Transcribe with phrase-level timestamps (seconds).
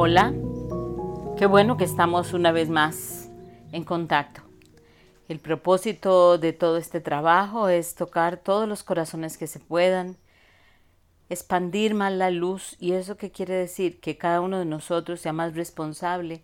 [0.00, 0.32] Hola,
[1.36, 3.28] qué bueno que estamos una vez más
[3.72, 4.42] en contacto.
[5.28, 10.16] El propósito de todo este trabajo es tocar todos los corazones que se puedan,
[11.28, 15.32] expandir más la luz y eso qué quiere decir que cada uno de nosotros sea
[15.32, 16.42] más responsable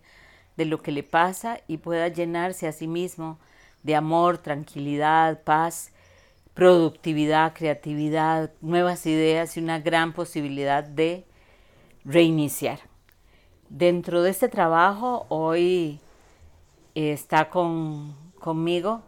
[0.57, 3.39] de lo que le pasa y pueda llenarse a sí mismo
[3.83, 5.93] de amor, tranquilidad, paz,
[6.53, 11.23] productividad, creatividad, nuevas ideas y una gran posibilidad de
[12.03, 12.79] reiniciar.
[13.69, 15.99] Dentro de este trabajo hoy
[16.93, 19.01] está con, conmigo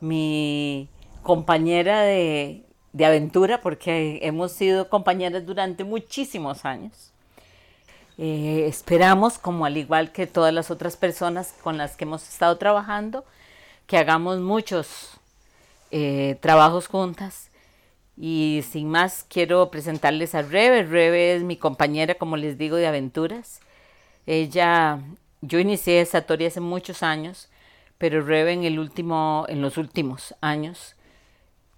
[0.00, 0.88] mi
[1.22, 2.64] compañera de,
[3.02, 7.12] aventura, porque hemos sido compañeras durante muchísimos años.
[8.18, 12.58] Eh, esperamos, como al igual que todas las otras personas con las que hemos estado
[12.58, 13.24] trabajando,
[13.86, 15.10] que hagamos muchos
[15.90, 17.48] eh, trabajos juntas.
[18.16, 20.82] Y sin más, quiero presentarles a Rebe.
[20.82, 23.60] Rebe es mi compañera, como les digo, de aventuras.
[24.26, 25.00] Ella,
[25.40, 27.48] yo inicié Satori hace muchos años,
[27.98, 30.96] pero Rebe en, el último, en los últimos años,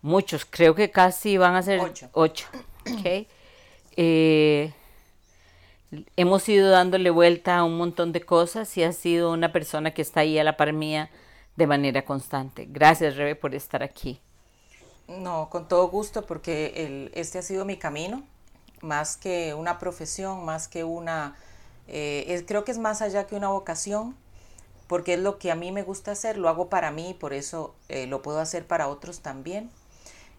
[0.03, 1.81] muchos, creo que casi van a ser
[2.12, 2.47] ocho.
[3.97, 4.73] Eh,
[6.17, 10.03] hemos ido dándole vuelta a un montón de cosas y ha sido una persona que
[10.03, 11.11] está ahí a la par mía
[11.56, 12.67] de manera constante.
[12.69, 14.20] Gracias, Rebe, por estar aquí.
[15.06, 18.25] No, con todo gusto, porque el, este ha sido mi camino,
[18.81, 21.36] más que una profesión, más que una...
[21.88, 24.16] Eh, creo que es más allá que una vocación,
[24.86, 27.74] porque es lo que a mí me gusta hacer, lo hago para mí, por eso
[27.88, 29.70] eh, lo puedo hacer para otros también.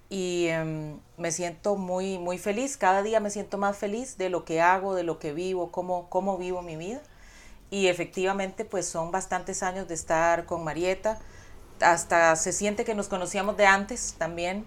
[0.09, 4.45] Y em, me siento muy, muy feliz, cada día me siento más feliz de lo
[4.45, 7.01] que hago, de lo que vivo, cómo, cómo vivo mi vida.
[7.71, 11.19] Y efectivamente, pues son bastantes años de estar con Marieta,
[11.81, 14.65] hasta se siente que nos conocíamos de antes también.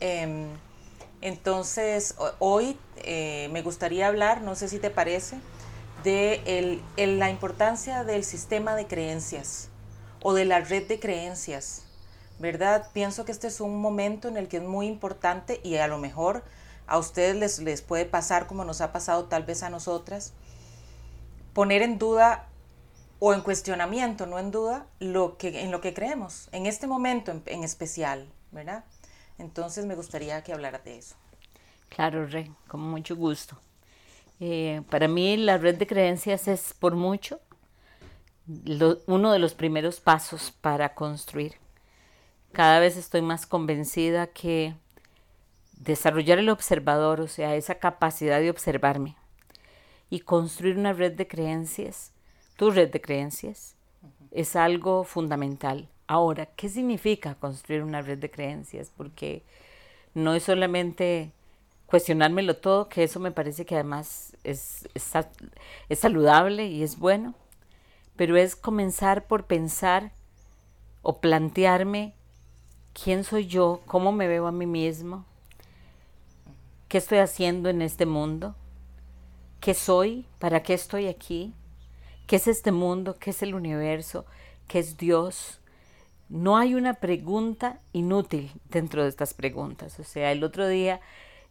[0.00, 0.48] Em,
[1.20, 5.38] entonces, hoy eh, me gustaría hablar, no sé si te parece,
[6.06, 9.70] de la importancia del sistema de creencias
[10.22, 11.84] o de la red de creencias,
[12.38, 12.90] ¿verdad?
[12.92, 15.98] Pienso que este es un momento en el que es muy importante y a lo
[15.98, 16.44] mejor
[16.86, 20.32] a ustedes les, les puede pasar como nos ha pasado tal vez a nosotras,
[21.52, 22.46] poner en duda
[23.18, 27.32] o en cuestionamiento, no en duda, lo que, en lo que creemos, en este momento
[27.46, 28.84] en, especial, ¿verdad?
[29.38, 31.16] Entonces me gustaría que hablara de eso.
[31.88, 33.58] Claro, Rey, con mucho gusto.
[34.40, 37.40] Eh, para mí la red de creencias es por mucho
[39.06, 41.54] uno de los primeros pasos para construir.
[42.52, 44.74] Cada vez estoy más convencida que
[45.72, 49.16] desarrollar el observador, o sea, esa capacidad de observarme
[50.10, 52.12] y construir una red de creencias
[52.56, 53.74] tu red de creencias
[54.30, 55.88] es algo fundamental.
[56.06, 58.90] Ahora, ¿qué significa construir una red de creencias?
[58.96, 59.42] Porque
[60.14, 61.32] no es solamente
[61.86, 67.34] cuestionármelo todo, que eso me parece que además es, es, saludable y es bueno,
[68.16, 70.12] pero es comenzar por pensar
[71.02, 72.14] o plantearme
[72.92, 75.24] quién soy yo, cómo me veo a mí mismo,
[76.88, 78.54] qué estoy haciendo en este mundo,
[79.60, 81.54] qué soy, para qué estoy aquí,
[82.26, 83.16] ¿Qué es este mundo?
[83.18, 84.26] ¿Qué es el universo?
[84.66, 85.60] ¿Qué es Dios?
[86.28, 90.00] No hay una pregunta inútil dentro de estas preguntas.
[90.00, 91.00] O sea, el otro día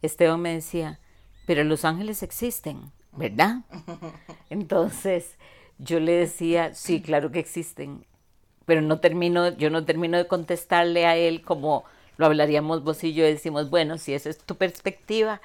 [0.01, 0.99] Esteban me decía,
[1.45, 3.61] pero los ángeles existen, ¿verdad?
[4.49, 5.35] Entonces
[5.77, 8.05] yo le decía, sí, claro que existen,
[8.65, 11.83] pero no termino, yo no termino de contestarle a él como
[12.17, 15.41] lo hablaríamos vos y yo, decimos, bueno, si esa es tu perspectiva,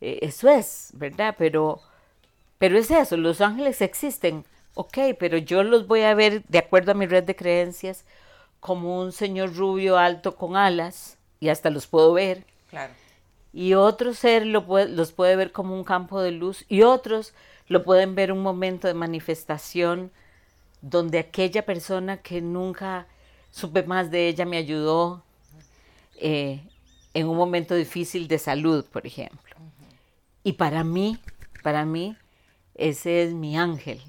[0.00, 1.34] eh, eso es, ¿verdad?
[1.36, 1.80] Pero,
[2.58, 4.44] pero es eso, los ángeles existen
[4.76, 8.04] ok, pero yo los voy a ver de acuerdo a mi red de creencias
[8.60, 12.44] como un señor rubio alto con alas y hasta los puedo ver.
[12.70, 12.92] Claro.
[13.56, 17.32] Y otro ser lo los puede ver como un campo de luz y otros
[17.68, 20.10] lo pueden ver un momento de manifestación
[20.82, 23.06] donde aquella persona que nunca
[23.50, 25.24] supe más de ella me ayudó
[26.16, 26.68] eh,
[27.14, 29.56] en un momento difícil de salud, por ejemplo.
[30.44, 31.16] Y para mí,
[31.62, 32.14] para mí,
[32.74, 34.02] ese es mi ángel,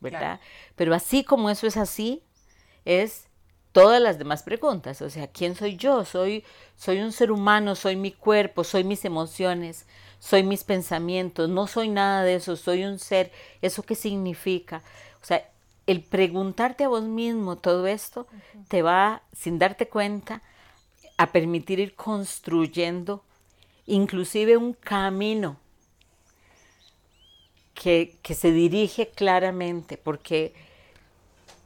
[0.00, 0.40] ¿verdad?
[0.74, 2.22] Pero así como eso es así,
[2.86, 3.28] es
[3.76, 5.02] todas las demás preguntas.
[5.02, 6.06] O sea, ¿quién soy yo?
[6.06, 6.44] Soy,
[6.78, 9.84] soy un ser humano, soy mi cuerpo, soy mis emociones,
[10.18, 13.30] soy mis pensamientos, no soy nada de eso, soy un ser.
[13.60, 14.82] ¿Eso qué significa?
[15.22, 15.46] O sea,
[15.86, 18.26] el preguntarte a vos mismo todo esto
[18.68, 20.40] te va, sin darte cuenta,
[21.18, 23.24] a permitir ir construyendo
[23.84, 25.58] inclusive un camino
[27.74, 30.54] que, se dirige claramente, porque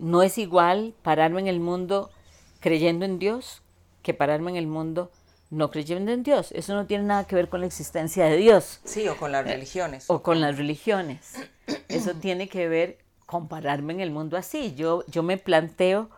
[0.00, 2.10] no es igual pararme en el mundo
[2.58, 3.62] creyendo en Dios
[4.02, 5.10] que pararme en el mundo
[5.50, 6.52] no creyendo en Dios.
[6.52, 8.80] Eso no tiene nada que ver con la existencia de Dios.
[8.84, 10.08] Sí, o con las religiones.
[10.08, 11.34] O con las religiones.
[11.88, 14.74] eso tiene que ver compararme en el mundo así.
[14.74, 16.08] Yo, yo me planteo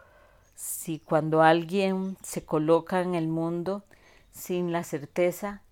[0.54, 3.84] si cuando alguien se coloca en el mundo
[4.30, 5.62] sin la certeza,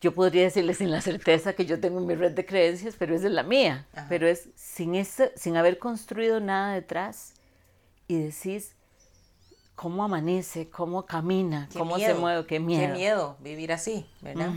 [0.00, 3.26] yo podría decirle sin la certeza que yo tengo mi red de creencias, pero esa
[3.26, 3.86] es la mía.
[4.08, 7.34] Pero es sin, eso, sin haber construido nada detrás
[8.06, 8.72] y decís
[9.74, 12.80] cómo amanece, cómo camina, cómo se mueve, qué miedo.
[12.80, 13.36] Qué miedo.
[13.40, 14.50] vivir así, ¿verdad?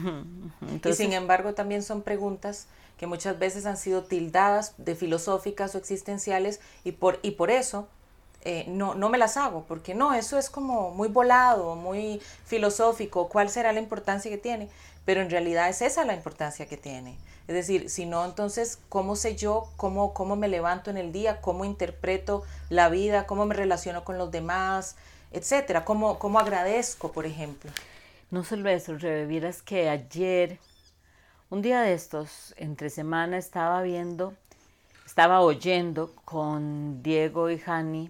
[0.84, 2.68] y sin embargo también son preguntas
[2.98, 7.88] que muchas veces han sido tildadas de filosóficas o existenciales y por, y por eso
[8.44, 13.30] eh, no, no me las hago, porque no, eso es como muy volado, muy filosófico,
[13.30, 14.70] cuál será la importancia que tiene,
[15.06, 17.18] pero en realidad es esa la importancia que tiene.
[17.48, 21.42] Es decir, si no, entonces, ¿cómo sé yo cómo, cómo me levanto en el día?
[21.42, 23.26] ¿Cómo interpreto la vida?
[23.26, 24.96] ¿Cómo me relaciono con los demás?
[25.32, 25.84] Etcétera.
[25.84, 27.72] ¿Cómo, cómo agradezco, por ejemplo?
[28.30, 30.60] No solo eso, Revivieras que ayer
[31.50, 34.34] un día de estos, entre semana, estaba viendo,
[35.06, 38.10] estaba oyendo con Diego y Jani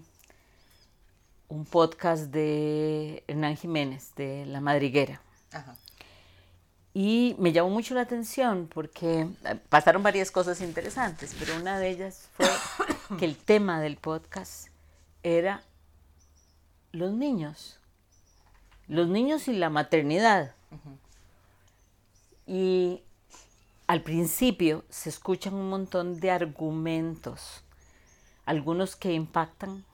[1.52, 5.22] un podcast de Hernán Jiménez, de La Madriguera.
[6.94, 11.90] Y me llamó mucho la atención porque eh, pasaron varias cosas interesantes, pero una de
[11.90, 12.48] ellas fue
[13.18, 14.68] que el tema del podcast
[15.24, 15.64] era
[16.92, 17.80] los niños,
[18.88, 20.54] los niños y la maternidad.
[22.46, 23.02] Y
[23.88, 27.64] al principio se escuchan un montón de argumentos,
[28.46, 29.86] algunos que impactan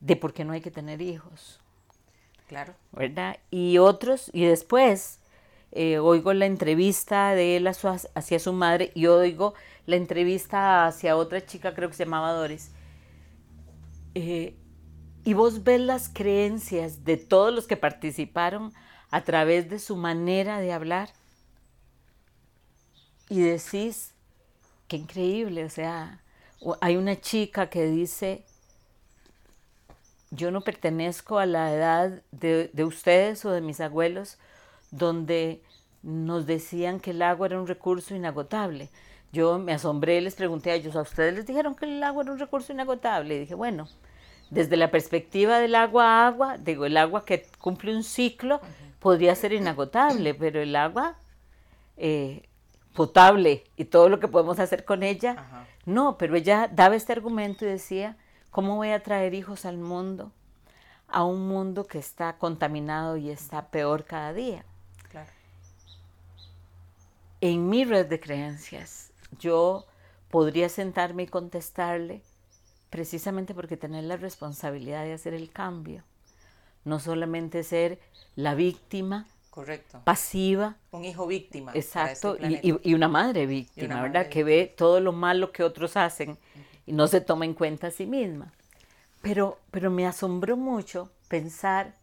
[0.00, 1.58] de por qué no hay que tener hijos.
[2.48, 2.74] Claro.
[2.92, 3.38] ¿Verdad?
[3.50, 5.18] Y otros, y después
[5.72, 9.54] eh, oigo la entrevista de él hacia su madre y oigo
[9.86, 12.70] la entrevista hacia otra chica, creo que se llamaba Doris.
[14.14, 14.56] Eh,
[15.24, 18.72] y vos ves las creencias de todos los que participaron
[19.10, 21.10] a través de su manera de hablar
[23.28, 24.14] y decís,
[24.86, 26.22] qué increíble, o sea,
[26.80, 28.44] hay una chica que dice,
[30.30, 34.38] yo no pertenezco a la edad de, ustedes o de mis abuelos,
[34.90, 35.62] donde
[36.02, 38.90] nos decían que el agua era un recurso inagotable.
[39.32, 42.32] Yo me asombré, les pregunté a ellos, ¿a ustedes les dijeron que el agua era
[42.32, 43.36] un recurso inagotable?
[43.36, 43.88] Y dije, bueno,
[44.50, 48.60] desde la perspectiva del agua a agua, digo, el agua que cumple un ciclo
[49.00, 51.16] podría ser inagotable, pero el agua
[51.96, 52.48] eh,
[52.94, 55.66] potable y todo lo que podemos hacer con ella.
[55.84, 58.16] No, pero ella daba este argumento y decía,
[58.50, 60.32] ¿cómo voy a traer hijos al mundo?
[61.06, 64.64] A un mundo que está contaminado y está peor cada día.
[67.40, 69.86] En mi red de creencias, yo
[70.28, 72.22] podría sentarme y contestarle
[72.90, 76.02] precisamente porque tener la responsabilidad de hacer el cambio.
[76.84, 77.98] No solamente ser
[78.34, 80.00] la víctima, Correcto.
[80.04, 80.76] pasiva.
[80.90, 81.72] Un hijo víctima.
[81.74, 84.28] Exacto, este y, una madre víctima, ¿verdad?
[84.28, 86.38] Que ve todo lo malo que otros hacen
[86.86, 88.52] y no se toma en cuenta a sí misma.
[89.20, 91.94] Pero, pero me asombró mucho pensar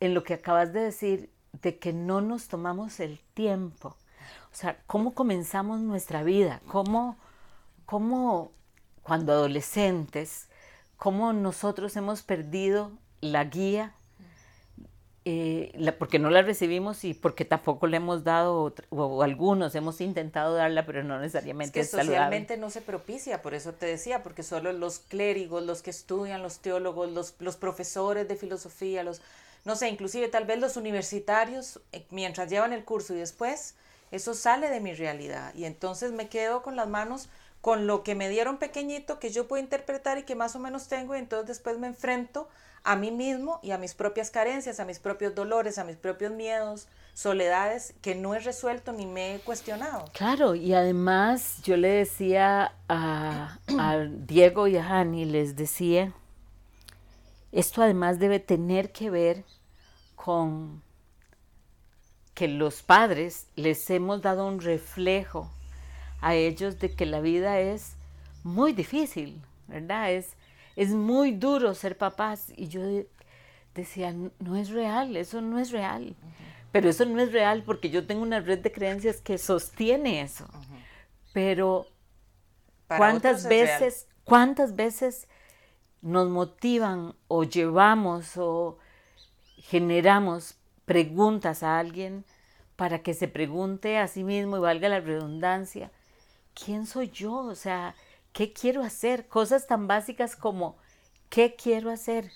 [0.00, 1.30] en lo que acabas de decir,
[1.62, 3.96] de que no nos tomamos el tiempo.
[4.52, 7.16] O sea, cómo comenzamos nuestra vida, cómo,
[7.84, 8.52] cómo
[9.02, 10.48] cuando adolescentes,
[10.96, 13.94] cómo nosotros hemos perdido la guía
[15.28, 20.54] eh, porque no la recibimos y porque tampoco le hemos dado, o, algunos hemos intentado
[20.54, 24.44] darla, pero no necesariamente es que socialmente no se propicia, por eso te decía, porque
[24.44, 29.20] solo los clérigos, los que estudian, los teólogos, los, los profesores de filosofía, los,
[29.66, 33.74] no sé, inclusive tal vez los universitarios, eh, mientras llevan el curso y después,
[34.12, 37.28] eso sale de mi realidad y entonces me quedo con las manos
[37.60, 40.86] con lo que me dieron pequeñito que yo puedo interpretar y que más o menos
[40.86, 42.48] tengo y entonces después me enfrento
[42.84, 46.30] a mí mismo y a mis propias carencias, a mis propios dolores, a mis propios
[46.30, 50.04] miedos, soledades que no he resuelto ni me he cuestionado.
[50.12, 53.58] Claro, y además yo le decía a,
[54.28, 56.12] Diego y a Hani, les decía,
[57.50, 59.44] esto además debe tener que ver
[60.26, 60.82] con
[62.34, 65.48] que los padres les hemos dado un reflejo
[66.20, 67.94] a ellos de que la vida es
[68.42, 70.10] muy difícil, ¿verdad?
[70.10, 70.32] Es,
[70.74, 72.52] es muy duro ser papás.
[72.56, 72.82] Y yo
[73.72, 76.16] decía, no es real, eso no es real.
[76.72, 80.48] Pero eso no es real porque yo tengo una red de creencias que sostiene eso.
[81.34, 81.86] Pero
[82.88, 85.28] ¿cuántas veces, cuántas veces
[86.02, 88.78] nos motivan o llevamos o
[89.68, 92.24] generamos preguntas a alguien
[92.76, 95.90] para que se pregunte a sí mismo y valga la redundancia,
[96.54, 97.34] ¿quién soy yo?
[97.34, 97.94] O sea,
[98.32, 99.26] ¿qué quiero hacer?
[99.26, 100.76] Cosas tan básicas como,
[101.30, 102.30] ¿qué quiero hacer?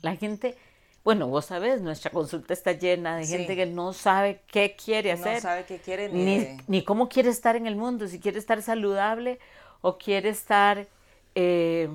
[0.00, 0.56] La gente
[1.04, 5.34] bueno, vos sabés, nuestra consulta está llena de gente que no sabe qué quiere hacer.
[5.34, 8.62] No sabe qué quiere ni, ni, cómo quiere estar en el mundo, si quiere estar
[8.62, 9.40] saludable
[9.80, 10.86] o quiere estar
[11.34, 11.88] eh,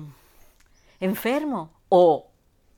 [1.00, 2.26] enfermo o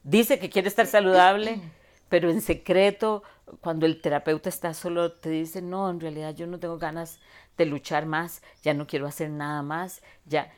[0.05, 1.61] dice que quiere estar saludable,
[2.11, 3.23] pero en secreto,
[3.63, 7.21] cuando el terapeuta está solo, te dice, no, en realidad yo no tengo ganas
[7.57, 10.53] de luchar más, ya no quiero hacer nada más, ya.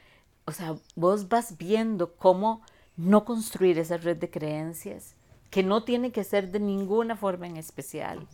[0.46, 2.62] O sea, vos vas viendo cómo
[2.96, 5.14] no construir esa red de creencias,
[5.50, 8.26] que no tiene que ser de ninguna forma en especial.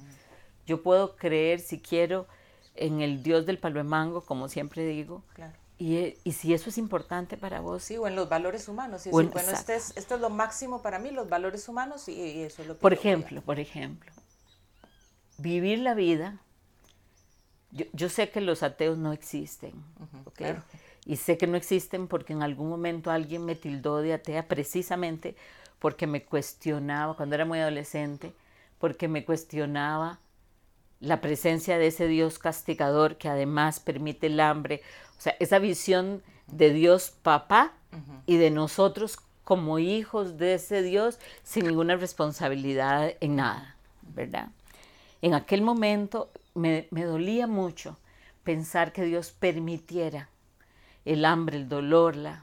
[0.66, 2.26] Yo puedo creer, si quiero,
[2.76, 5.24] en el Dios del palo de mango, como siempre digo.
[5.78, 7.84] Y, y, si eso es importante para vos.
[7.84, 9.06] Sí, o en los valores humanos.
[9.06, 12.62] Y bueno, este es, esto es lo máximo para mí, los valores humanos, y, eso
[12.62, 14.10] es lo que Por ejemplo, por ejemplo,
[15.38, 16.40] vivir la vida.
[17.70, 19.72] Yo, yo, sé que los ateos no existen.
[21.04, 25.36] Y sé que no existen porque en algún momento alguien me tildó de atea precisamente
[25.78, 28.32] porque me cuestionaba, cuando era muy adolescente,
[28.78, 30.18] porque me cuestionaba
[31.00, 34.82] la presencia de ese Dios castigador que además permite el hambre.
[35.18, 37.72] O sea, esa visión de Dios papá
[38.26, 43.76] y de nosotros como hijos de ese Dios sin ninguna responsabilidad en nada,
[44.14, 44.48] ¿verdad?
[45.22, 47.96] En aquel momento me, me dolía mucho
[48.44, 50.28] pensar que Dios permitiera
[51.04, 52.42] el hambre, el dolor, la...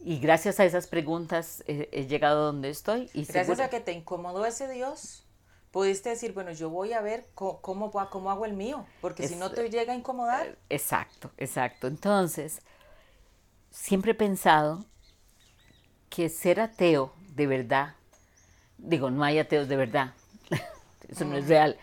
[0.00, 3.08] Y gracias a esas preguntas he llegado donde estoy.
[3.14, 5.22] Y gracias a que te incomodó ese Dios,
[5.72, 9.50] pudiste decir, bueno, yo voy a ver cómo, cómo, hago el mío, porque si no
[9.50, 10.58] te llega a incomodar.
[10.68, 11.86] Exacto, exacto.
[11.86, 12.60] Entonces,
[13.70, 14.84] siempre he pensado
[16.10, 17.94] que ser ateo de verdad,
[18.76, 20.12] digo, no hay ateos de verdad,
[21.08, 21.78] eso no es real,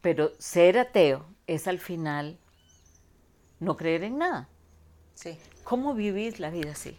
[0.00, 2.38] pero ser ateo es al final
[3.60, 4.48] no creer en nada.
[5.64, 6.98] ¿Cómo vivís la vida así?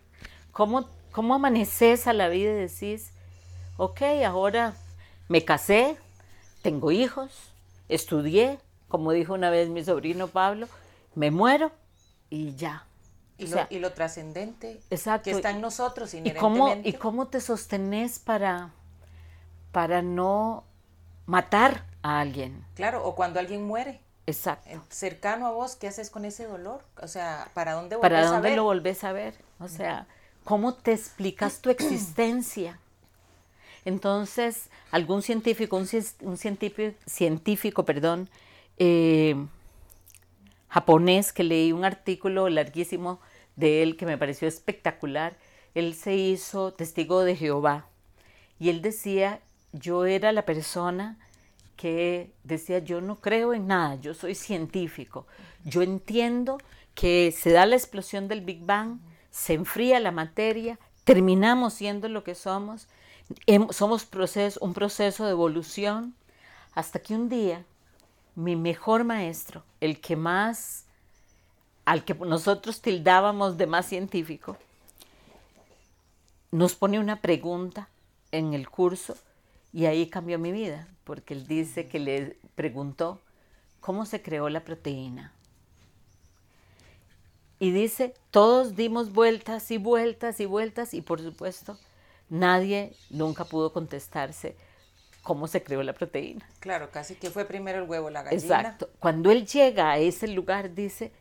[0.51, 3.11] ¿Cómo, ¿Cómo amaneces a la vida y decís,
[3.77, 4.75] ok, ahora
[5.27, 5.97] me casé,
[6.65, 7.31] tengo hijos,
[7.89, 8.57] estudié,
[8.87, 10.67] como dijo una vez mi sobrino Pablo,
[11.13, 11.71] me muero
[12.31, 12.87] y ya.
[13.37, 18.17] Y, lo, y lo, trascendente que está en nosotros ¿Y cómo, ¿Y cómo te sostenés
[18.17, 18.71] para,
[19.71, 20.63] para no
[21.27, 22.65] matar a alguien?
[22.73, 24.01] Claro, o cuando alguien muere.
[24.25, 24.81] Exacto.
[24.89, 26.83] Cercano a vos, ¿qué haces con ese dolor?
[26.99, 29.35] O sea, ¿para dónde volvés ¿Para dónde lo volvés a ver?
[29.59, 30.07] O sea,
[30.43, 32.79] ¿cómo te explicas tu existencia?
[33.85, 35.87] Entonces, algún científico, un,
[36.37, 38.29] científico, científico perdón,
[38.77, 39.35] eh,
[40.67, 43.19] japonés que leí un artículo larguísimo
[43.55, 45.37] de él que me pareció espectacular,
[45.75, 47.85] él se hizo testigo de Jehová
[48.59, 49.39] y él decía,
[49.71, 51.17] yo era la persona
[51.75, 55.27] que decía, yo no creo en nada, yo soy científico,
[55.63, 56.57] yo entiendo
[56.93, 58.99] que se da la explosión del Big Bang,
[59.29, 62.87] se enfría la materia, terminamos siendo lo que somos,
[63.71, 64.07] somos
[64.61, 66.13] un proceso de evolución,
[66.73, 67.65] hasta que un día
[68.35, 70.85] mi mejor maestro, el que más,
[71.85, 74.57] al que nosotros tildábamos de más científico,
[76.51, 77.89] nos pone una pregunta
[78.31, 79.17] en el curso
[79.73, 83.21] y ahí cambió mi vida porque él dice que le preguntó
[83.79, 85.31] cómo se creó la proteína.
[87.59, 91.77] Y dice, todos dimos vueltas y vueltas y vueltas y por supuesto
[92.29, 94.55] nadie nunca pudo contestarse
[95.23, 96.47] cómo se creó la proteína.
[96.59, 98.41] Claro, casi que fue primero el huevo, la gallina.
[98.41, 98.89] Exacto.
[98.99, 101.11] Cuando él llega a ese lugar dice,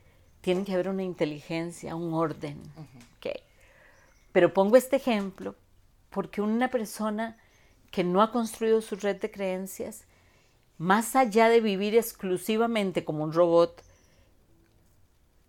[0.41, 2.61] tiene que haber una inteligencia, un orden.
[4.33, 5.55] Pero pongo este ejemplo
[6.11, 7.37] porque una persona
[7.93, 10.07] que no ha construido su red de creencias,
[10.77, 13.81] más allá de vivir exclusivamente como un robot,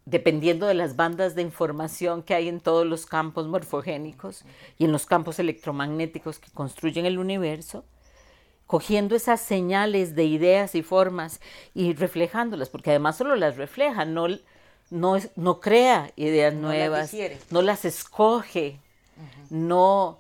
[0.06, 4.44] dependiendo de las bandas de información que hay en todos los campos morfogénicos
[4.78, 7.84] y en los campos electromagnéticos que construyen el universo,
[8.68, 11.42] cogiendo esas señales de ideas y formas
[11.74, 14.28] y reflejándolas, porque además solo las refleja, no,
[14.92, 17.12] no, no crea ideas nuevas,
[17.50, 18.80] no las escoge,
[19.50, 20.20] no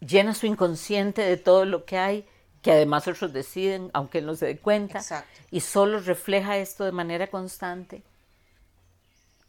[0.00, 2.26] llena su inconsciente de todo lo que hay,
[2.60, 5.02] que además otros deciden, aunque no se dé cuenta,
[5.50, 8.02] y solo refleja esto de manera constante.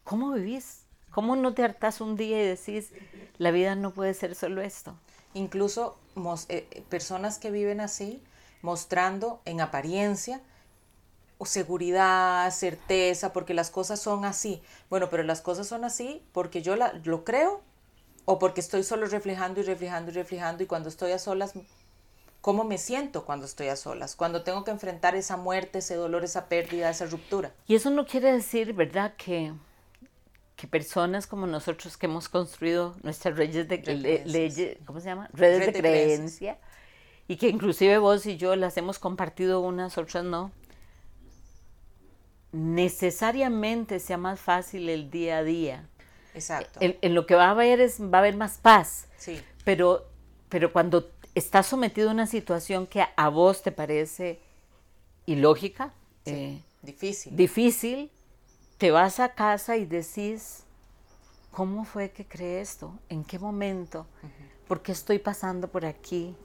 [0.04, 0.84] ¿Cómo vivís?
[1.12, 2.92] ¿Cómo no te hartás un día y decís,
[3.38, 4.96] la vida no puede ser solo esto?
[5.34, 5.98] Incluso
[6.50, 8.22] eh, personas que viven así,
[8.62, 10.42] mostrando en apariencia
[11.46, 14.62] seguridad, certeza, porque las cosas son así.
[14.90, 17.62] Bueno, pero las cosas son así porque yo la, lo creo
[18.26, 21.54] o porque estoy solo reflejando y reflejando y reflejando y cuando estoy a solas,
[22.42, 24.16] ¿cómo me siento cuando estoy a solas?
[24.16, 27.52] Cuando tengo que enfrentar esa muerte, ese dolor, esa pérdida, esa ruptura.
[27.68, 29.54] Y eso no quiere decir, ¿verdad?, que,
[30.64, 35.30] que personas como nosotros que hemos construido nuestras redes de, ¿cómo se llama?
[35.34, 36.58] Redes de, creencia,
[37.28, 40.54] y que inclusive vos y yo las hemos compartido unas, otras no,
[42.54, 45.90] necesariamente sea más fácil el día a día.
[46.34, 46.80] Exacto.
[46.82, 49.10] En, lo que va a haber es, va a haber más paz.
[49.18, 49.42] Sí.
[49.66, 50.08] Pero,
[50.48, 54.40] pero cuando estás sometido a una situación que a, vos te parece
[55.26, 55.92] ilógica,
[56.24, 57.36] eh, difícil.
[57.36, 58.12] difícil,
[58.84, 60.66] te vas a casa y decís,
[61.52, 63.00] ¿cómo fue que creé esto?
[63.08, 64.06] ¿En qué momento?
[64.68, 66.36] ¿Por qué estoy pasando por aquí?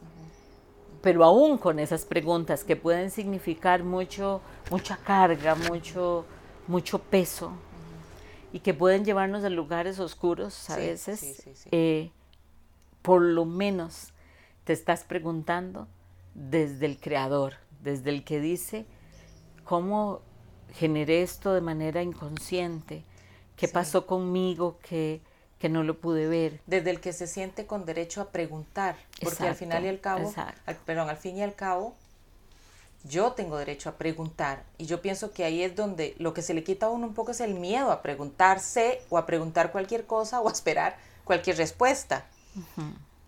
[1.02, 4.40] Pero aún con esas preguntas que pueden significar mucho,
[4.70, 6.26] mucha carga, mucho,
[6.68, 7.50] mucho peso
[8.52, 12.12] y que pueden llevarnos a lugares oscuros a veces, eh,
[13.02, 14.12] por lo menos
[14.62, 15.88] te estás preguntando
[16.34, 18.86] desde el creador, desde el que dice,
[19.64, 20.22] ¿cómo
[20.74, 23.04] generé esto de manera inconsciente?
[23.56, 25.20] ¿Qué pasó conmigo que,
[25.58, 26.60] que, no lo pude ver?
[26.66, 30.32] Desde el que se siente con derecho a preguntar, porque al final y al cabo,
[30.84, 31.96] perdón, al fin y al cabo,
[33.04, 34.64] yo tengo derecho a preguntar.
[34.76, 37.14] Y yo pienso que ahí es donde lo que se le quita a uno un
[37.14, 41.56] poco es el miedo a preguntarse o a preguntar cualquier cosa o a esperar cualquier
[41.56, 42.26] respuesta.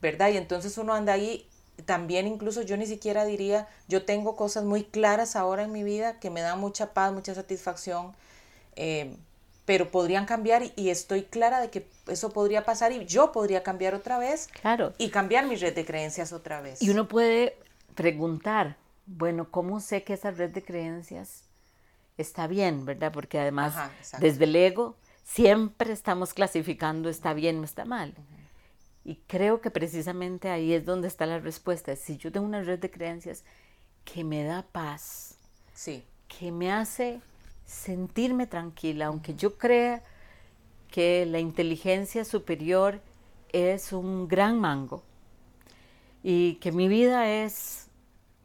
[0.00, 0.30] ¿Verdad?
[0.30, 1.47] Y entonces uno anda ahí,
[1.82, 6.18] también incluso yo ni siquiera diría, yo tengo cosas muy claras ahora en mi vida
[6.18, 8.14] que me dan mucha paz, mucha satisfacción,
[8.76, 9.16] eh,
[9.64, 13.62] pero podrían cambiar y, y, estoy clara de que eso podría pasar y yo podría
[13.62, 14.49] cambiar otra vez.
[14.60, 14.92] Claro.
[14.99, 16.82] Y cambiar mi red de creencias otra vez.
[16.82, 17.56] Y uno puede
[17.94, 21.44] preguntar, bueno, ¿cómo sé que esa red de creencias
[22.16, 23.12] está bien, verdad?
[23.12, 23.75] Porque además,
[24.18, 28.14] desde el ego, siempre estamos clasificando está bien o está mal.
[29.04, 31.97] Y creo que precisamente ahí es donde está la respuesta.
[31.97, 33.45] Si yo tengo una red de creencias
[34.04, 35.38] que me da paz,
[35.75, 36.04] sí.
[36.28, 37.21] que me hace
[37.64, 40.02] sentirme tranquila, aunque yo crea
[40.90, 43.00] que la inteligencia superior
[43.52, 45.02] es un gran mango
[46.23, 47.87] y que mi vida es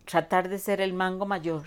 [0.05, 1.65] tratar de ser el mango mayor.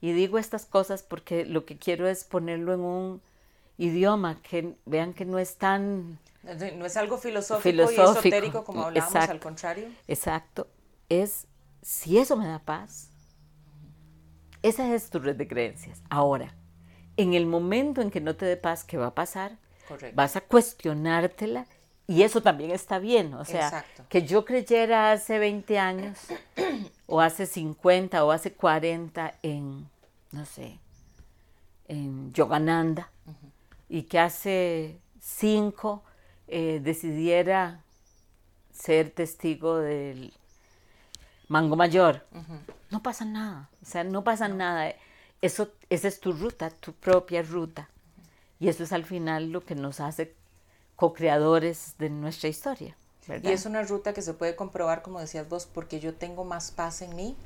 [0.00, 3.22] Y digo estas cosas porque lo que quiero es ponerlo en un
[3.78, 6.18] idioma que vean que no es tan...
[6.44, 9.88] No es algo filosófico, y esotérico como hablábamos, al contrario.
[10.06, 10.66] Exacto.
[11.08, 11.46] Es,
[11.82, 13.10] si eso me da paz,
[14.62, 16.02] esa es tu red de creencias.
[16.10, 16.54] Ahora,
[17.16, 19.58] en el momento en que no te dé paz, ¿qué va a pasar?
[20.14, 21.66] Vas a cuestionártela
[22.06, 26.18] y eso también está bien, o sea, que yo creyera hace 20 años
[27.06, 29.88] o hace 50 o hace 40 en,
[30.32, 30.78] no sé,
[31.88, 33.10] en Yogananda
[33.88, 36.02] y que hace 5
[36.48, 37.80] eh, decidiera
[38.72, 40.32] ser testigo del
[41.48, 42.26] Mango Mayor.
[42.90, 44.92] No pasa nada, o sea, no pasa nada.
[45.40, 47.88] Eso, esa es tu ruta, tu propia ruta.
[48.58, 50.34] Y eso es al final lo que nos hace
[50.96, 52.96] co-creadores de nuestra historia.
[53.42, 56.70] Y es una ruta que se puede comprobar, como decías vos, porque yo tengo más
[56.70, 57.36] paz en mí,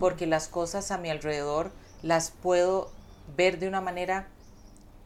[0.00, 1.70] porque las cosas a mi alrededor
[2.02, 2.90] las puedo
[3.36, 4.28] ver de una manera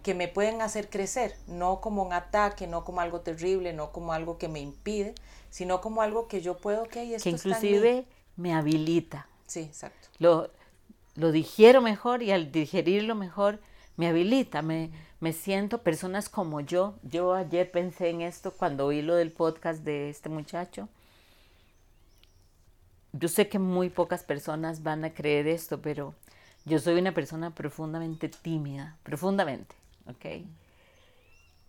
[0.06, 4.12] que me pueden hacer crecer, no como un ataque, no como algo terrible, no como
[4.12, 5.16] algo que me impide,
[5.50, 9.26] sino como algo que yo puedo, que esto que inclusive me habilita.
[9.48, 10.06] Sí, exacto.
[10.20, 10.52] Lo,
[11.16, 13.58] lo digiero mejor y al digerirlo mejor
[13.96, 16.94] me habilita, me, me siento personas como yo.
[17.02, 20.88] Yo ayer pensé en esto cuando oí lo del podcast de este muchacho.
[23.10, 26.14] Yo sé que muy pocas personas van a creer esto, pero
[26.64, 29.74] yo soy una persona profundamente tímida, profundamente,
[30.06, 30.46] ¿ok?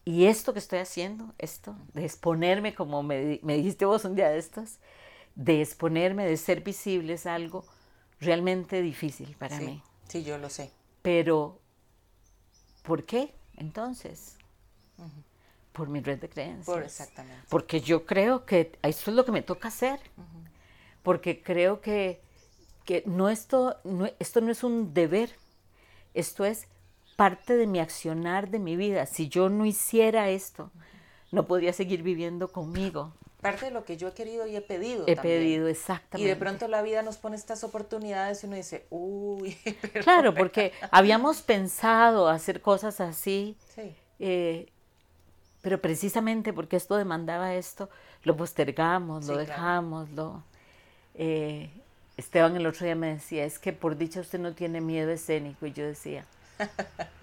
[0.08, 4.38] Y esto que estoy haciendo, esto, de exponerme, como me, dijiste vos un día de
[4.38, 4.80] estos,
[5.36, 7.66] de exponerme, de ser visible, es algo
[8.22, 9.84] realmente difícil para mí.
[10.08, 10.72] Sí, yo lo sé.
[11.02, 11.60] Pero,
[12.84, 13.34] ¿por qué?
[13.58, 14.38] Entonces,
[15.74, 16.66] por mi red de creencias.
[16.66, 17.46] Por exactamente.
[17.50, 20.00] Porque yo creo que eso es lo que me toca hacer.
[21.04, 22.22] Porque creo que,
[22.86, 25.36] que no esto, no, esto no es un deber,
[26.14, 26.68] esto es
[27.18, 29.06] parte de mi accionar de mi vida.
[29.08, 30.72] Si yo no hiciera esto,
[31.32, 33.12] no podría seguir viviendo conmigo.
[33.42, 35.04] Parte de lo que yo he querido y he pedido.
[35.08, 36.22] He pedido, exactamente.
[36.22, 39.58] Y de pronto la vida nos pone estas oportunidades y uno dice, uy.
[40.04, 43.58] Claro, porque habíamos pensado hacer cosas así.
[43.76, 43.96] Sí.
[44.20, 44.70] Eh,
[45.64, 47.90] pero precisamente porque esto demandaba esto,
[48.24, 50.44] lo postergamos, lo dejamos, lo...
[51.16, 51.72] Eh,
[52.16, 55.66] Esteban el otro día me decía, es que por dicha usted no tiene miedo escénico,
[55.66, 56.26] y yo decía...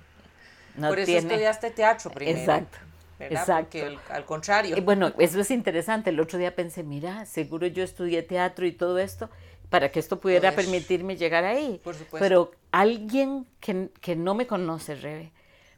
[0.77, 2.37] No por eso estudiaste teatro primero.
[2.37, 2.79] Exacto.
[3.21, 3.79] Exacto.
[4.11, 4.77] al contrario.
[4.83, 6.11] Bueno, eso es interesante.
[6.11, 9.31] El otro día pensé, mira, seguro yo estudié teatro y todo esto
[9.71, 11.81] para que esto pudiera permitirme llegar ahí.
[11.83, 12.19] Por supuesto.
[12.19, 15.33] Pero alguien que, no me conoce, Rebe,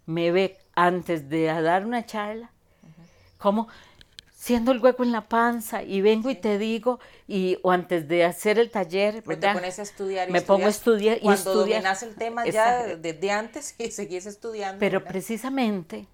[0.07, 2.51] me ve antes de dar una charla,
[3.39, 3.69] como
[4.47, 8.25] siendo el hueco en la panza y vengo y te digo, y, o antes de
[8.25, 9.55] hacer el taller, ¿verdad?
[9.55, 12.95] te pones a estudiar y Me pongo a estudiar y Cuando dominas el tema ya
[12.95, 14.79] desde antes y seguís estudiando.
[14.79, 16.07] Pero precisamente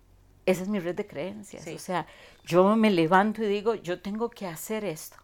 [0.46, 1.66] esa es mi red de creencias.
[1.66, 2.06] O sea,
[2.46, 5.18] yo me levanto y digo, yo tengo que hacer esto.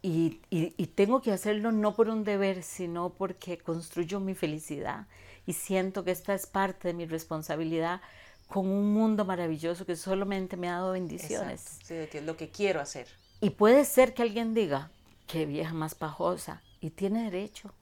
[0.00, 5.08] y, y, tengo que hacerlo no por un deber, sino porque construyo mi felicidad
[5.44, 8.00] y siento que esta es parte de mi responsabilidad
[8.50, 11.78] con un mundo maravilloso que solamente me ha dado bendiciones.
[11.84, 13.06] Sí, que es lo que quiero hacer.
[13.40, 14.90] Y puede ser que alguien diga,
[15.26, 17.72] qué vieja más pajosa, y tiene derecho,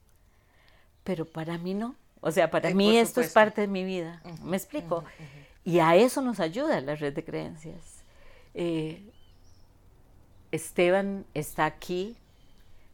[1.05, 1.97] pero para mí no.
[2.21, 4.23] O sea, para mí esto es parte de mi vida.
[4.43, 5.05] ¿Me explico?
[5.65, 8.03] Y a eso nos ayuda la red de creencias.
[8.55, 9.11] Eh,
[10.53, 12.17] Esteban está aquí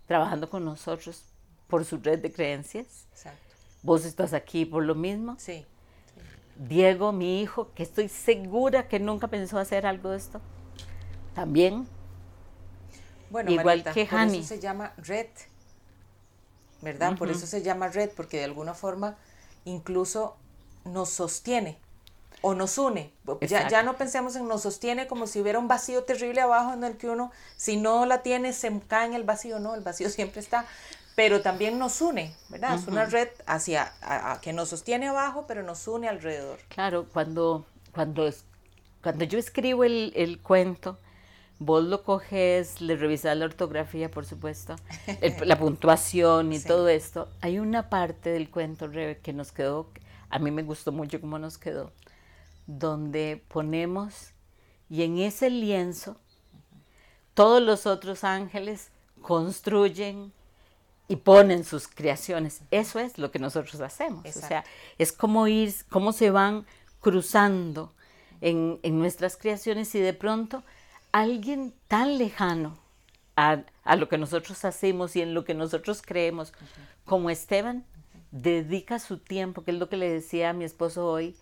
[0.07, 1.25] trabajando con nosotros
[1.67, 3.07] por su red de creencias.
[3.13, 3.41] Exacto.
[3.83, 5.37] Vos estás aquí por lo mismo.
[5.39, 5.67] Sí.
[6.57, 10.41] Diego, mi hijo, que estoy segura que nunca pensó hacer algo de esto,
[11.35, 11.87] también.
[13.31, 15.27] Bueno, igual que Por eso se llama red,
[16.83, 17.17] ¿verdad?
[17.19, 19.17] Por eso se llama red, porque de alguna forma
[19.65, 20.37] incluso
[20.85, 21.79] nos sostiene
[22.43, 23.13] o nos une.
[23.41, 26.85] Ya, ya, no pensemos en nos sostiene como si hubiera un vacío terrible abajo en
[26.85, 29.59] el que uno, si no la tiene, se cae en el vacío.
[29.59, 30.67] No, el vacío siempre está
[31.15, 32.75] pero también nos une, ¿verdad?
[32.75, 33.93] Es una red hacia,
[34.43, 36.59] que nos sostiene abajo, pero nos une alrededor.
[36.69, 38.29] Claro, cuando, cuando,
[39.03, 40.99] cuando yo escribo el, cuento,
[41.59, 44.75] vos lo coges, le revisas la ortografía, por supuesto,
[45.45, 47.29] la puntuación y todo esto.
[47.41, 49.91] Hay una parte del cuento, Rebe, que nos quedó,
[50.31, 51.93] a mí me gustó mucho cómo nos quedó,
[52.67, 54.33] donde ponemos,
[54.91, 56.17] y en ese lienzo,
[57.35, 58.91] todos los otros ángeles
[59.23, 60.33] construyen
[61.09, 62.63] y ponen sus creaciones.
[62.71, 64.25] Eso es lo que nosotros hacemos.
[64.25, 64.65] O sea,
[64.99, 66.67] es como ir, cómo se van
[67.01, 67.93] cruzando
[68.41, 70.63] en, nuestras creaciones y de pronto
[71.13, 72.79] alguien tan lejano
[73.37, 73.63] a,
[73.97, 76.53] lo que nosotros hacemos y en lo que nosotros creemos,
[77.05, 77.85] como Esteban,
[78.31, 81.37] dedica su tiempo, que es lo que le decía a mi esposo hoy,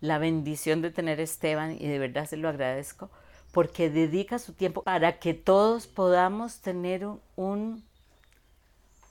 [0.00, 3.10] la bendición de tener a Esteban y de verdad se lo agradezco,
[3.52, 7.87] porque dedica su tiempo para que todos podamos tener un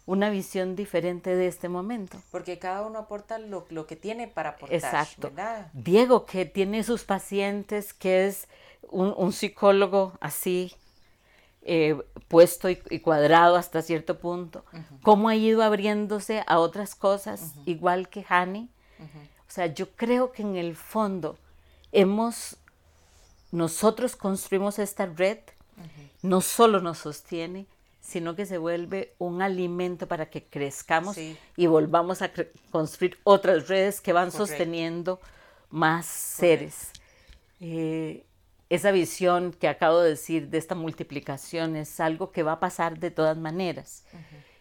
[0.08, 2.17] una visión diferente de este momento.
[2.32, 4.76] Porque cada uno aporta lo, que tiene para aportar.
[4.76, 5.32] Exacto.
[5.74, 8.48] Diego, que tiene sus pacientes, que es
[8.89, 10.74] un, psicólogo así,
[11.62, 14.63] eh, puesto y, cuadrado hasta cierto punto,
[15.04, 18.70] cómo ha ido abriéndose a otras cosas, igual que Hani.
[19.00, 21.38] O sea, yo creo que en el fondo
[21.91, 22.56] hemos,
[23.52, 25.39] nosotros construimos esta red,
[26.22, 27.67] no solo nos sostiene,
[28.08, 32.32] sino que se vuelve un alimento para que crezcamos y volvamos a
[32.72, 35.20] construir otras redes que van sosteniendo
[35.70, 36.93] más seres.
[37.60, 38.26] Eh,
[38.70, 42.98] esa visión que acabo de decir de esta multiplicación es algo que va a pasar
[42.98, 44.06] de todas maneras.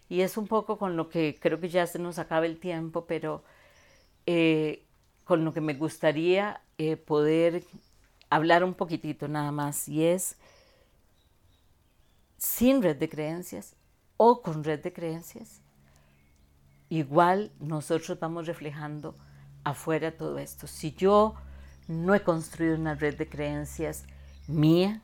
[0.08, 3.06] Y es un poco con lo que creo que ya se nos acaba el tiempo,
[3.06, 3.44] pero
[4.26, 4.82] eh,
[5.22, 7.62] con lo que me gustaría eh, poder
[8.28, 10.36] hablar un poquitito nada más, y es
[12.36, 13.74] sin red de creencias
[14.16, 15.60] o con red de creencias,
[16.88, 19.16] igual nosotros vamos reflejando
[19.64, 20.66] afuera todo esto.
[20.66, 21.34] Si yo
[21.88, 24.04] no he construido una red de creencias
[24.46, 25.02] mía,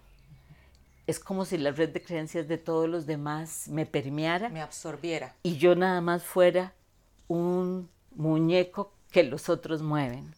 [1.07, 4.49] es como si la red de creencias de todos los demás me permeara.
[4.49, 5.35] Me absorbiera.
[5.43, 6.75] Y yo nada más fuera
[7.29, 10.33] un muñeco que los otros mueven.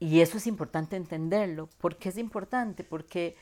[0.00, 1.68] Y eso es importante entenderlo.
[1.78, 2.84] ¿Por qué es importante?
[2.84, 3.36] Porque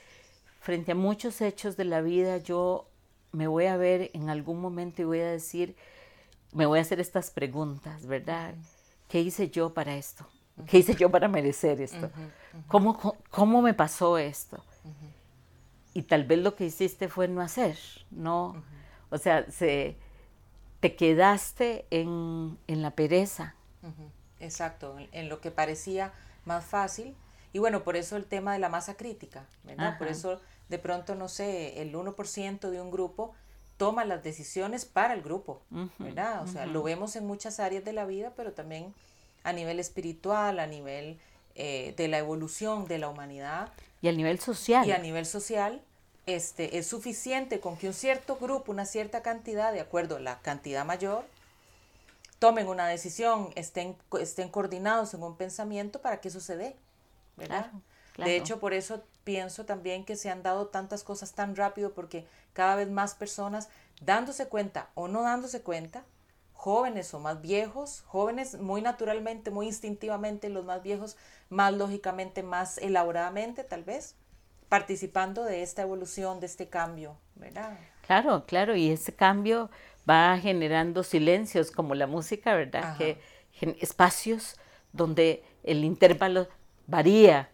[0.60, 2.88] frente a muchos hechos de la vida, yo
[3.32, 5.76] me voy a ver en algún momento y voy a decir,
[6.52, 8.54] me voy a hacer estas preguntas, ¿verdad?
[9.08, 10.26] ¿Qué hice yo para esto?
[10.66, 12.10] ¿Qué hice yo para merecer esto?
[12.66, 12.98] ¿Cómo,
[13.30, 14.62] cómo me pasó esto?
[15.94, 17.78] Y tal vez lo que hiciste fue no hacer,
[18.10, 18.62] ¿no?
[19.10, 19.96] O sea, se,
[20.80, 23.54] te quedaste en, la pereza.
[24.40, 26.12] Exacto, en lo que parecía
[26.44, 27.14] más fácil
[27.52, 29.98] y bueno, por eso el tema de la masa crítica, ¿verdad?
[29.98, 33.34] Por eso de pronto, no sé, el 1% de un grupo
[33.78, 35.62] toma las decisiones para el grupo,
[35.98, 36.42] ¿verdad?
[36.42, 38.92] O sea, lo vemos en muchas áreas de la vida, pero también
[39.44, 41.18] a nivel espiritual, a nivel
[41.54, 43.72] eh, de la evolución de la humanidad.
[44.02, 44.86] Y a nivel social.
[44.86, 45.80] Y a nivel social,
[46.26, 50.40] este, es suficiente con que un cierto grupo, una cierta cantidad, de acuerdo a la
[50.40, 51.24] cantidad mayor,
[52.38, 56.76] tomen una decisión, estén, estén coordinados en un pensamiento para que eso se dé.
[57.38, 57.72] ¿Verdad?
[58.16, 62.26] De hecho, por eso pienso también que se han dado tantas cosas tan rápido porque
[62.52, 63.68] cada vez más personas
[64.00, 66.04] dándose cuenta o no dándose cuenta,
[66.52, 71.16] jóvenes o más viejos, jóvenes muy naturalmente, muy instintivamente, los más viejos
[71.48, 74.16] más lógicamente, más elaboradamente tal vez,
[74.68, 77.78] participando de esta evolución, de este cambio, ¿verdad?
[78.06, 79.70] Claro, claro, y ese cambio
[80.08, 82.96] va generando silencios como la música, ¿verdad?
[82.96, 83.18] Que
[83.80, 84.56] espacios
[84.92, 86.48] donde el intervalo
[86.88, 87.48] varía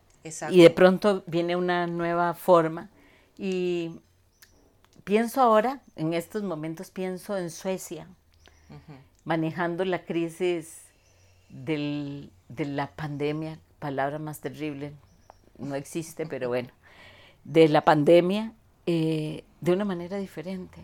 [0.49, 2.89] y de pronto viene una nueva forma.
[3.37, 4.01] Y
[5.05, 8.07] pienso ahora, en estos momentos, pienso en Suecia,
[9.25, 10.83] manejando la crisis
[11.51, 14.93] de la pandemia, palabra más terrible,
[15.59, 16.71] no existe, pero bueno,
[17.45, 18.53] de la pandemia
[18.87, 20.81] eh, de una manera diferente.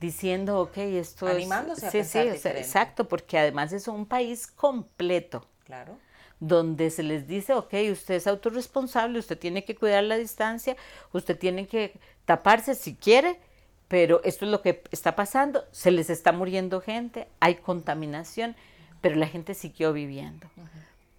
[0.00, 2.08] Diciendo, ok, esto Animándose es...
[2.08, 5.46] sí, sí, exacto, porque además es un país completo.
[5.64, 5.96] Claro.
[6.44, 10.76] Donde se les dice, ok, usted es autorresponsable, usted tiene que cuidar la distancia,
[11.12, 11.92] usted tiene que
[12.24, 13.38] taparse si quiere,
[13.86, 18.56] pero esto es lo que está pasando, se les está muriendo gente, hay contaminación,
[19.00, 20.50] pero la gente siguió viviendo.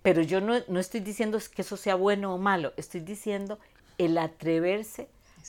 [0.02, 3.60] Pero yo no, no, estoy diciendo que eso sea bueno o malo, estoy diciendo
[3.98, 5.08] el atreverse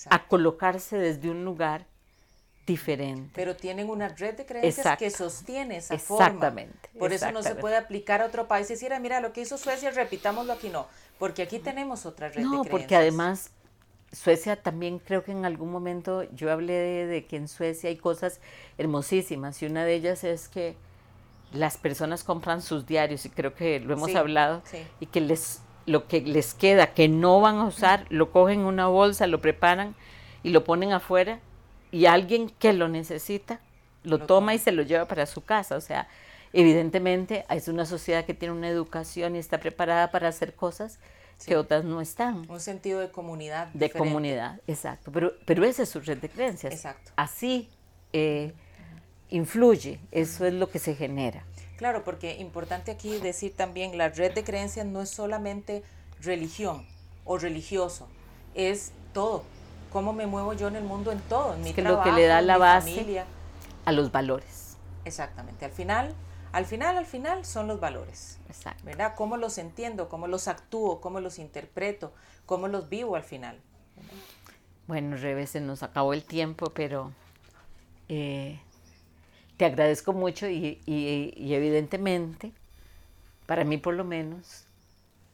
[0.09, 1.87] a colocarse desde un lugar
[2.67, 3.33] diferente.
[3.35, 6.99] Pero tienen una red de creencias que sostiene esa exactamente, forma.
[6.99, 9.59] Por eso no se puede aplicar a otro país y decir, mira, lo que hizo
[9.59, 10.69] Suecia, repitámoslo aquí.
[10.69, 10.87] No,
[11.19, 12.65] porque aquí tenemos otra red de creencias.
[12.65, 13.51] No, porque además
[14.15, 16.73] Suecia también creo que en algún momento yo hablé
[17.07, 18.41] de, que en Suecia hay cosas
[18.79, 20.77] hermosísimas y una de ellas es que
[21.53, 24.63] las personas compran sus diarios y creo que lo hemos hablado
[25.01, 28.67] y que les lo que les queda que no van a usar lo cogen en
[28.67, 29.95] una bolsa, lo preparan
[30.43, 31.41] y lo ponen afuera
[31.95, 33.61] y alguien que lo necesita
[34.03, 36.09] lo, toma y se lo lleva para su casa, o sea,
[36.53, 40.99] evidentemente es una sociedad que tiene una educación y está preparada para hacer cosas
[41.47, 42.51] que otras no están.
[42.51, 43.69] Un sentido de comunidad.
[43.69, 45.13] De comunidad, exacto.
[45.13, 46.75] Pero, pero esa es su red de creencias.
[46.75, 47.13] Exacto.
[47.15, 47.71] Así
[48.13, 48.53] eh,
[49.31, 51.45] influye, eso es lo que se genera.
[51.77, 55.85] Claro, porque importante aquí decir también, la red de creencias no es solamente
[56.21, 56.85] religión
[57.25, 58.09] o religioso,
[58.55, 59.45] es todo.
[59.95, 62.27] Cómo me muevo yo en el mundo en todo, en mi trabajo, lo que le
[62.27, 63.25] da la base
[63.85, 64.77] a los valores.
[65.05, 65.65] Exactamente.
[65.65, 66.13] Al final,
[66.51, 68.41] al final, al final son los valores.
[68.49, 68.83] Exacto.
[68.85, 69.15] ¿Verdad?
[69.15, 72.13] Cómo los entiendo, cómo los actúo, cómo los interpreto,
[72.45, 73.61] cómo los vivo al final.
[74.89, 77.13] Bueno, Rebe, se nos acabó el tiempo, pero
[78.09, 78.59] eh,
[79.57, 82.51] te agradezco mucho y, evidentemente,
[83.47, 84.64] para mí por lo menos,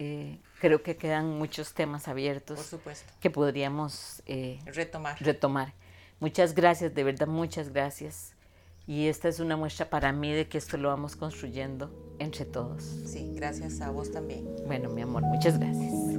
[0.02, 2.74] eh, creo que quedan muchos temas abiertos
[3.20, 5.20] que podríamos eh, retomar.
[5.20, 5.74] retomar.
[6.20, 8.32] Muchas gracias, de verdad, muchas gracias.
[8.86, 12.82] Y esta es una muestra para mí de que esto lo vamos construyendo entre todos.
[12.82, 14.48] Sí, gracias a vos también.
[14.66, 16.10] Bueno, mi amor, muchas gracias.